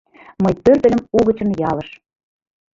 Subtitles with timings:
[0.43, 1.89] Мый пӧртыльым угычын ялыш.